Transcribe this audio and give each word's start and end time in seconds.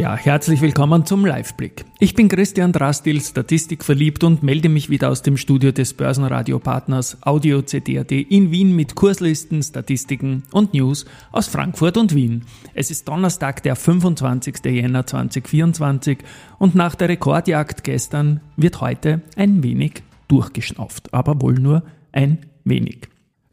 ja, 0.00 0.16
herzlich 0.16 0.62
willkommen 0.62 1.04
zum 1.04 1.26
Liveblick. 1.26 1.84
Ich 1.98 2.14
bin 2.14 2.30
Christian 2.30 2.72
Drastil, 2.72 3.20
Statistik 3.20 3.84
verliebt 3.84 4.24
und 4.24 4.42
melde 4.42 4.70
mich 4.70 4.88
wieder 4.88 5.10
aus 5.10 5.20
dem 5.20 5.36
Studio 5.36 5.72
des 5.72 5.92
Börsenradiopartners 5.92 7.18
Audio 7.20 7.60
CD.at 7.60 8.10
in 8.10 8.50
Wien 8.50 8.74
mit 8.74 8.94
Kurslisten, 8.94 9.62
Statistiken 9.62 10.44
und 10.52 10.72
News 10.72 11.04
aus 11.32 11.48
Frankfurt 11.48 11.98
und 11.98 12.14
Wien. 12.14 12.46
Es 12.72 12.90
ist 12.90 13.08
Donnerstag, 13.08 13.62
der 13.62 13.76
25. 13.76 14.64
Jänner 14.64 15.06
2024 15.06 16.18
und 16.58 16.74
nach 16.74 16.94
der 16.94 17.10
Rekordjagd 17.10 17.84
gestern 17.84 18.40
wird 18.56 18.80
heute 18.80 19.20
ein 19.36 19.62
wenig 19.62 20.02
durchgeschnauft, 20.28 21.12
aber 21.12 21.42
wohl 21.42 21.54
nur 21.54 21.82
ein 22.10 22.46
wenig. 22.64 23.00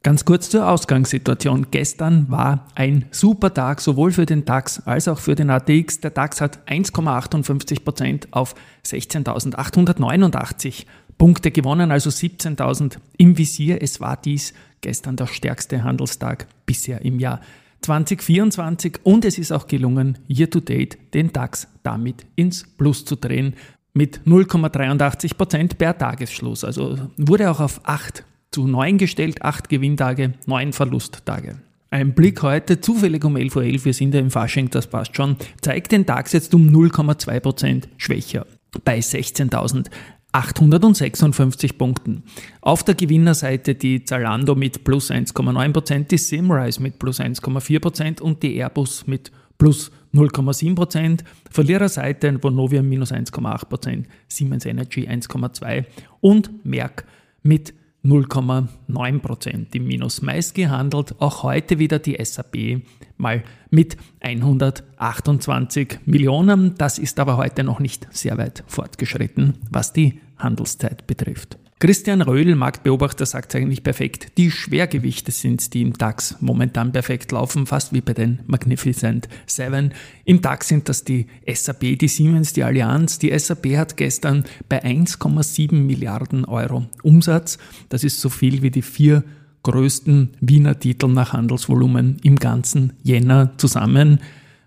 Ganz 0.07 0.23
kurz 0.23 0.49
zur 0.49 0.69
Ausgangssituation. 0.69 1.67
Gestern 1.69 2.31
war 2.31 2.65
ein 2.75 3.07
super 3.11 3.53
Tag, 3.53 3.81
sowohl 3.81 4.13
für 4.13 4.25
den 4.25 4.45
DAX 4.45 4.79
als 4.87 5.09
auch 5.09 5.19
für 5.19 5.35
den 5.35 5.49
ATX. 5.49 5.99
Der 5.99 6.11
DAX 6.11 6.39
hat 6.39 6.65
1,58 6.65 7.83
Prozent 7.83 8.29
auf 8.31 8.55
16.889 8.85 10.85
Punkte 11.17 11.51
gewonnen, 11.51 11.91
also 11.91 12.09
17.000 12.09 12.99
im 13.17 13.37
Visier. 13.37 13.83
Es 13.83 13.99
war 13.99 14.15
dies 14.15 14.53
gestern 14.79 15.17
der 15.17 15.27
stärkste 15.27 15.83
Handelstag 15.83 16.47
bisher 16.65 17.03
im 17.03 17.19
Jahr 17.19 17.41
2024 17.81 19.01
und 19.03 19.25
es 19.25 19.37
ist 19.37 19.51
auch 19.51 19.67
gelungen, 19.67 20.19
year 20.29 20.49
to 20.49 20.61
date 20.61 20.97
den 21.13 21.33
DAX 21.33 21.67
damit 21.83 22.25
ins 22.37 22.65
Plus 22.77 23.03
zu 23.03 23.17
drehen 23.17 23.55
mit 23.93 24.21
0,83 24.25 25.35
Prozent 25.35 25.77
per 25.77 25.97
Tagesschluss. 25.97 26.63
Also 26.63 26.97
wurde 27.17 27.51
auch 27.51 27.59
auf 27.59 27.81
8 27.83 28.23
zu 28.57 28.65
9 28.65 28.97
gestellt, 28.97 29.43
8 29.43 29.69
Gewinntage, 29.69 30.33
9 30.47 30.73
Verlusttage. 30.73 31.59
Ein 31.91 32.15
Blick 32.15 32.41
heute, 32.41 32.81
zufällig 32.81 33.23
um 33.23 33.35
11.11 33.35 33.55
Uhr, 33.55 33.61
.11, 33.61 33.85
wir 33.85 33.93
sind 33.93 34.15
ja 34.15 34.19
im 34.19 34.31
Fasching, 34.31 34.71
das 34.71 34.87
passt 34.87 35.15
schon, 35.15 35.35
zeigt 35.61 35.91
den 35.91 36.07
DAX 36.07 36.31
jetzt 36.31 36.55
um 36.55 36.67
0,2% 36.67 37.83
schwächer 37.97 38.47
bei 38.83 38.97
16.856 38.97 41.77
Punkten. 41.77 42.23
Auf 42.61 42.83
der 42.83 42.95
Gewinnerseite 42.95 43.75
die 43.75 44.03
Zalando 44.03 44.55
mit 44.55 44.83
plus 44.83 45.11
1,9%, 45.11 46.07
die 46.07 46.17
Simrise 46.17 46.81
mit 46.81 46.97
plus 46.97 47.19
1,4% 47.19 48.21
und 48.21 48.41
die 48.41 48.55
Airbus 48.55 49.05
mit 49.05 49.31
plus 49.59 49.91
0,7%. 50.15 51.19
Verliererseite 51.51 52.41
Vonovia 52.41 52.81
minus 52.81 53.11
1,8%, 53.11 54.05
Siemens 54.27 54.65
Energy 54.65 55.07
1,2% 55.07 55.85
und 56.21 56.65
Merck 56.65 57.05
mit 57.43 57.75
0,9 58.07 59.19
Prozent 59.19 59.75
im 59.75 59.85
Minus. 59.85 60.21
Meist 60.21 60.55
gehandelt 60.55 61.15
auch 61.19 61.43
heute 61.43 61.77
wieder 61.77 61.99
die 61.99 62.17
SAP 62.23 62.81
mal 63.17 63.43
mit 63.69 63.97
128 64.21 65.99
Millionen. 66.05 66.75
Das 66.77 66.99
ist 66.99 67.19
aber 67.19 67.35
heute 67.35 67.65
noch 67.65 67.79
nicht 67.79 68.07
sehr 68.11 68.37
weit 68.37 68.63
fortgeschritten, 68.67 69.55
was 69.69 69.91
die 69.91 70.21
Handelszeit 70.37 71.05
betrifft. 71.05 71.57
Christian 71.79 72.23
Röhl, 72.23 72.55
Marktbeobachter, 72.55 73.27
sagt 73.27 73.53
eigentlich 73.53 73.83
perfekt, 73.83 74.31
die 74.37 74.49
Schwergewichte 74.49 75.31
sind 75.31 75.75
die 75.75 75.83
im 75.83 75.93
DAX 75.93 76.35
momentan 76.39 76.91
perfekt 76.91 77.31
laufen, 77.31 77.67
fast 77.67 77.93
wie 77.93 78.01
bei 78.01 78.15
den 78.15 78.39
Magnificent 78.47 79.29
Seven. 79.45 79.93
Im 80.25 80.41
DAX 80.41 80.69
sind 80.69 80.89
das 80.89 81.03
die 81.03 81.27
SAP, 81.47 81.99
die 81.99 82.07
Siemens, 82.07 82.53
die 82.53 82.63
Allianz. 82.63 83.19
Die 83.19 83.37
SAP 83.37 83.77
hat 83.77 83.95
gestern 83.95 84.45
bei 84.67 84.83
1,7 84.83 85.75
Milliarden 85.75 86.45
Euro 86.45 86.87
Umsatz. 87.03 87.59
Das 87.89 88.03
ist 88.03 88.21
so 88.21 88.29
viel 88.29 88.63
wie 88.63 88.71
die 88.71 88.81
vier 88.81 89.23
größten 89.61 90.31
Wiener 90.41 90.79
Titel 90.79 91.09
nach 91.09 91.33
Handelsvolumen 91.33 92.17
im 92.23 92.37
ganzen 92.37 92.93
Jänner 93.03 93.51
zusammen. 93.57 94.19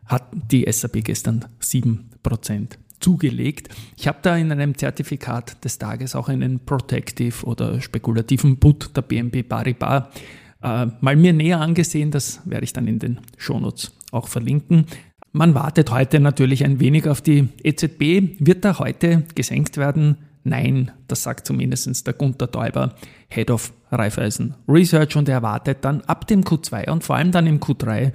Hat 0.06 0.28
die 0.32 0.64
SAP 0.70 1.02
gestern 1.02 1.44
7 1.58 2.08
Prozent 2.22 2.78
zugelegt. 3.00 3.68
Ich 3.96 4.06
habe 4.06 4.18
da 4.22 4.36
in 4.36 4.52
einem 4.52 4.76
Zertifikat 4.76 5.64
des 5.64 5.78
Tages 5.78 6.14
auch 6.14 6.28
einen 6.28 6.60
Protective 6.60 7.44
oder 7.44 7.80
spekulativen 7.80 8.58
Put 8.58 8.96
der 8.96 9.02
BNP 9.02 9.42
Paribas 9.42 10.04
äh, 10.62 10.86
mal 11.00 11.16
mir 11.16 11.32
näher 11.32 11.60
angesehen. 11.60 12.10
Das 12.10 12.40
werde 12.44 12.64
ich 12.64 12.72
dann 12.72 12.86
in 12.86 12.98
den 12.98 13.20
Shownotes 13.36 13.92
auch 14.12 14.28
verlinken. 14.28 14.86
Man 15.32 15.54
wartet 15.54 15.90
heute 15.90 16.20
natürlich 16.20 16.64
ein 16.64 16.80
wenig 16.80 17.08
auf 17.08 17.20
die 17.20 17.48
EZB. 17.62 18.40
Wird 18.40 18.64
da 18.64 18.78
heute 18.78 19.24
gesenkt 19.34 19.76
werden? 19.76 20.16
Nein, 20.42 20.90
das 21.06 21.22
sagt 21.22 21.46
zumindest 21.46 22.06
der 22.06 22.14
Gunter 22.14 22.50
Täuber, 22.50 22.94
Head 23.28 23.50
of 23.50 23.72
Raiffeisen 23.92 24.54
Research, 24.66 25.16
und 25.16 25.28
er 25.28 25.36
erwartet 25.36 25.78
dann 25.82 26.00
ab 26.02 26.26
dem 26.26 26.42
Q2 26.42 26.90
und 26.90 27.04
vor 27.04 27.16
allem 27.16 27.30
dann 27.30 27.46
im 27.46 27.60
Q3 27.60 28.12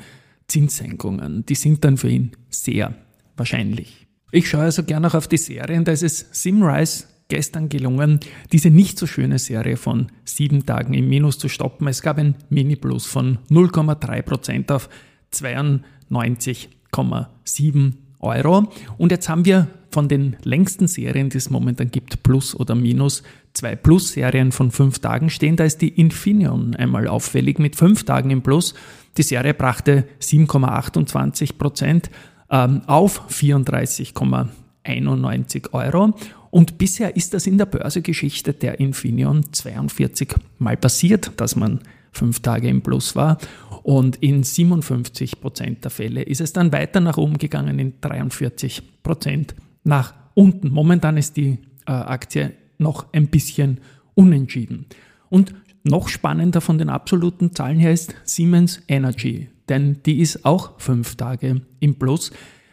Zinssenkungen. 0.47 1.45
Die 1.45 1.55
sind 1.55 1.83
dann 1.85 1.97
für 1.97 2.09
ihn 2.09 2.31
sehr 2.49 2.95
wahrscheinlich. 3.37 4.04
Ich 4.35 4.49
schaue 4.49 4.63
also 4.63 4.83
gerne 4.83 5.07
auch 5.07 5.13
auf 5.13 5.29
die 5.29 5.37
Serien. 5.37 5.85
Da 5.85 5.93
ist 5.93 6.03
es 6.03 6.25
Simrise 6.33 7.05
gestern 7.29 7.69
gelungen, 7.69 8.19
diese 8.51 8.69
nicht 8.69 8.99
so 8.99 9.07
schöne 9.07 9.39
Serie 9.39 9.77
von 9.77 10.07
sieben 10.25 10.65
Tagen 10.65 10.93
im 10.93 11.07
Minus 11.07 11.39
zu 11.39 11.47
stoppen. 11.47 11.87
Es 11.87 12.01
gab 12.01 12.17
ein 12.17 12.35
Mini-Plus 12.49 13.05
von 13.05 13.37
0,3% 13.49 14.73
auf 14.73 14.89
92,7 15.31 17.93
Euro. 18.19 18.69
Und 18.97 19.13
jetzt 19.13 19.29
haben 19.29 19.45
wir 19.45 19.69
von 19.89 20.09
den 20.09 20.35
längsten 20.43 20.89
Serien, 20.89 21.29
die 21.29 21.37
es 21.37 21.49
momentan 21.49 21.89
gibt, 21.89 22.21
Plus 22.21 22.59
oder 22.59 22.75
Minus, 22.75 23.23
zwei 23.53 23.77
Plus-Serien 23.77 24.51
von 24.51 24.71
fünf 24.71 24.99
Tagen 24.99 25.29
stehen. 25.29 25.55
Da 25.55 25.63
ist 25.63 25.81
die 25.81 25.97
Infineon 25.97 26.75
einmal 26.75 27.07
auffällig 27.07 27.57
mit 27.57 27.77
fünf 27.77 28.03
Tagen 28.03 28.31
im 28.31 28.41
Plus. 28.41 28.73
Die 29.15 29.23
Serie 29.23 29.53
brachte 29.53 30.03
7,28 30.19 31.57
Prozent 31.57 32.09
ähm, 32.49 32.81
auf 32.87 33.29
34,91 33.29 35.73
Euro. 35.73 36.15
Und 36.51 36.77
bisher 36.77 37.15
ist 37.15 37.33
das 37.33 37.47
in 37.47 37.57
der 37.57 37.65
Börsegeschichte 37.65 38.53
der 38.53 38.79
Infineon 38.79 39.51
42 39.51 40.35
Mal 40.57 40.77
passiert, 40.77 41.31
dass 41.37 41.55
man 41.55 41.81
fünf 42.11 42.39
Tage 42.39 42.69
im 42.69 42.81
Plus 42.81 43.15
war. 43.15 43.37
Und 43.83 44.17
in 44.17 44.43
57 44.43 45.41
Prozent 45.41 45.83
der 45.83 45.91
Fälle 45.91 46.23
ist 46.23 46.41
es 46.41 46.53
dann 46.53 46.71
weiter 46.71 47.01
nach 47.01 47.17
oben 47.17 47.37
gegangen, 47.37 47.77
in 47.77 47.93
43 47.99 49.03
Prozent 49.03 49.53
nach 49.83 50.13
unten. 50.33 50.71
Momentan 50.71 51.17
ist 51.17 51.37
die 51.37 51.59
äh, 51.85 51.91
Aktie 51.91 52.53
noch 52.77 53.13
ein 53.13 53.27
bisschen 53.27 53.79
unentschieden. 54.13 54.85
Und 55.29 55.53
noch 55.83 56.07
spannender 56.07 56.61
von 56.61 56.77
den 56.77 56.89
absoluten 56.89 57.53
Zahlen 57.53 57.79
her 57.79 57.91
ist 57.91 58.15
Siemens 58.23 58.81
Energy 58.87 59.49
denn 59.69 60.01
die 60.05 60.19
ist 60.19 60.45
auch 60.45 60.79
fünf 60.79 61.15
Tage 61.15 61.61
im 61.79 61.95
Plus. 61.95 62.31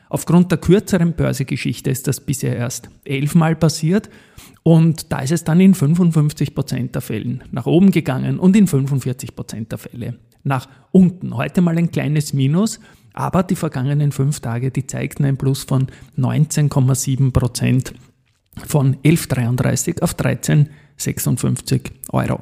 Aufgrund 0.09 0.51
der 0.51 0.59
kürzeren 0.59 1.15
Börsegeschichte 1.15 1.91
ist 1.91 2.07
das 2.07 2.21
bisher 2.21 2.55
erst 2.55 2.91
elfmal 3.05 3.57
passiert 3.57 4.11
und 4.63 5.11
da 5.11 5.21
ist 5.21 5.33
es 5.33 5.45
dann 5.45 5.61
in 5.61 5.75
55 5.75 6.55
Prozent 6.55 6.95
der 6.95 7.03
Fällen 7.03 7.43
nach 7.51 7.67
oben 7.67 7.91
gegangen 7.91 8.39
und 8.39 8.55
in 8.57 8.67
45 8.67 9.35
Prozent 9.35 9.73
der 9.73 9.79
Fälle 9.79 10.19
nach 10.45 10.69
unten. 10.91 11.37
Heute 11.37 11.63
mal 11.63 11.79
ein 11.79 11.91
kleines 11.91 12.33
Minus, 12.33 12.79
aber 13.15 13.43
die 13.43 13.57
vergangenen 13.57 14.13
fünf 14.13 14.41
Tage, 14.41 14.71
die 14.71 14.87
zeigten 14.87 15.25
ein 15.25 15.37
Plus 15.37 15.65
von 15.65 15.87
19,7 16.19 17.33
Prozent 17.33 17.95
von 18.67 18.97
11,33 18.97 20.03
auf 20.03 20.15
13,56 20.15 21.91
Euro. 22.11 22.41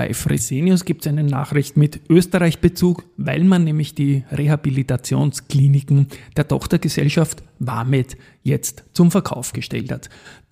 Bei 0.00 0.14
Fresenius 0.14 0.86
gibt 0.86 1.04
es 1.04 1.12
eine 1.12 1.24
Nachricht 1.24 1.76
mit 1.76 2.00
Österreich-Bezug, 2.08 3.04
weil 3.18 3.44
man 3.44 3.64
nämlich 3.64 3.94
die 3.94 4.24
Rehabilitationskliniken 4.32 6.06
der 6.38 6.48
Tochtergesellschaft 6.48 7.42
Wamed 7.58 8.16
jetzt 8.42 8.84
zum 8.94 9.10
Verkauf 9.10 9.52
gestellt 9.52 9.92
hat. 9.92 10.08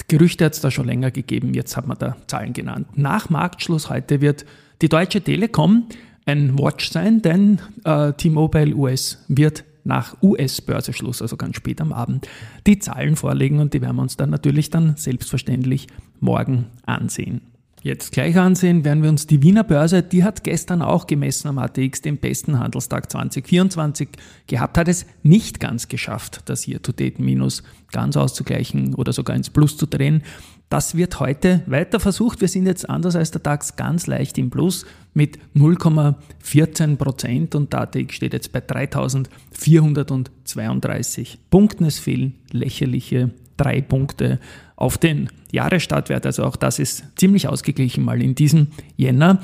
Gerüchte 0.06 0.44
hat 0.44 0.52
es 0.52 0.60
da 0.60 0.70
schon 0.70 0.84
länger 0.84 1.10
gegeben, 1.10 1.54
jetzt 1.54 1.78
hat 1.78 1.86
man 1.86 1.96
da 1.96 2.18
Zahlen 2.26 2.52
genannt. 2.52 2.88
Nach 2.96 3.30
Marktschluss 3.30 3.88
heute 3.88 4.20
wird 4.20 4.44
die 4.82 4.90
Deutsche 4.90 5.22
Telekom 5.22 5.86
ein 6.26 6.58
Watch 6.58 6.90
sein, 6.90 7.22
denn 7.22 7.58
äh, 7.84 8.12
T-Mobile 8.12 8.74
US 8.74 9.24
wird 9.28 9.64
nach 9.82 10.14
US-Börseschluss, 10.22 11.22
also 11.22 11.38
ganz 11.38 11.56
spät 11.56 11.80
am 11.80 11.94
Abend, 11.94 12.28
die 12.66 12.80
Zahlen 12.80 13.16
vorlegen 13.16 13.60
und 13.60 13.72
die 13.72 13.80
werden 13.80 13.96
wir 13.96 14.02
uns 14.02 14.18
dann 14.18 14.28
natürlich 14.28 14.68
dann 14.68 14.96
selbstverständlich 14.98 15.86
morgen 16.20 16.66
ansehen. 16.84 17.40
Jetzt 17.82 18.12
gleich 18.12 18.36
ansehen 18.36 18.84
werden 18.84 19.02
wir 19.02 19.10
uns 19.10 19.26
die 19.26 19.42
Wiener 19.42 19.62
Börse, 19.62 20.02
die 20.02 20.24
hat 20.24 20.42
gestern 20.42 20.82
auch 20.82 21.06
gemessen 21.06 21.48
am 21.48 21.58
ATX 21.58 22.00
den 22.02 22.18
besten 22.18 22.58
Handelstag 22.58 23.10
2024 23.10 24.08
gehabt, 24.48 24.76
hat 24.76 24.88
es 24.88 25.06
nicht 25.22 25.60
ganz 25.60 25.88
geschafft, 25.88 26.42
das 26.46 26.66
Year-to-Date-Minus 26.66 27.62
ganz 27.92 28.16
auszugleichen 28.16 28.94
oder 28.94 29.12
sogar 29.12 29.36
ins 29.36 29.50
Plus 29.50 29.76
zu 29.76 29.86
drehen. 29.86 30.24
Das 30.68 30.96
wird 30.96 31.20
heute 31.20 31.62
weiter 31.66 32.00
versucht. 32.00 32.40
Wir 32.42 32.48
sind 32.48 32.66
jetzt 32.66 32.90
anders 32.90 33.16
als 33.16 33.30
der 33.30 33.40
DAX 33.40 33.76
ganz 33.76 34.06
leicht 34.06 34.36
im 34.36 34.50
Plus 34.50 34.84
mit 35.14 35.38
0,14 35.54 36.96
Prozent 36.96 37.54
und 37.54 37.72
der 37.72 37.80
ATX 37.82 38.16
steht 38.16 38.34
jetzt 38.34 38.52
bei 38.52 38.60
3432 38.60 41.38
Punkten. 41.48 41.86
Es 41.86 41.98
fehlen 41.98 42.34
lächerliche 42.50 43.30
drei 43.58 43.82
Punkte 43.82 44.40
auf 44.76 44.96
den 44.96 45.28
Jahresstartwert. 45.52 46.24
Also 46.24 46.44
auch 46.44 46.56
das 46.56 46.78
ist 46.78 47.04
ziemlich 47.16 47.48
ausgeglichen 47.48 48.04
mal 48.04 48.22
in 48.22 48.34
diesem 48.34 48.68
Jänner. 48.96 49.40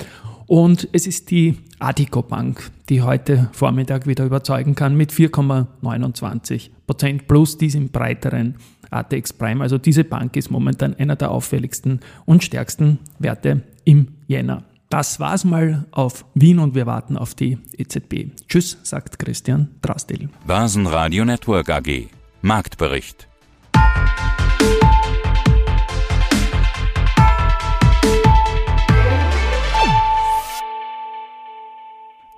Und 0.46 0.88
es 0.92 1.06
ist 1.06 1.30
die 1.30 1.58
Adico 1.78 2.22
Bank, 2.22 2.70
die 2.88 3.02
heute 3.02 3.48
Vormittag 3.52 4.06
wieder 4.06 4.24
überzeugen 4.24 4.74
kann 4.74 4.96
mit 4.96 5.12
4,29 5.12 6.70
Prozent 6.86 7.26
plus 7.26 7.56
diesem 7.58 7.88
breiteren 7.88 8.56
ATX 8.90 9.32
Prime. 9.32 9.62
Also 9.62 9.78
diese 9.78 10.04
Bank 10.04 10.36
ist 10.36 10.50
momentan 10.50 10.94
einer 10.94 11.16
der 11.16 11.30
auffälligsten 11.30 12.00
und 12.26 12.44
stärksten 12.44 12.98
Werte 13.18 13.62
im 13.84 14.08
Jänner. 14.26 14.64
Das 14.90 15.18
war's 15.18 15.44
mal 15.44 15.86
auf 15.90 16.24
Wien 16.34 16.58
und 16.58 16.74
wir 16.74 16.86
warten 16.86 17.16
auf 17.16 17.34
die 17.34 17.58
EZB. 17.76 18.36
Tschüss, 18.48 18.78
sagt 18.82 19.18
Christian 19.18 19.70
Drastil. 19.82 20.28
Basen 20.46 20.84
Network 20.84 21.70
AG. 21.70 22.08
Marktbericht. 22.42 23.28